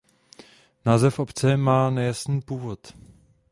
[0.85, 2.93] Název obce má nejasný původ.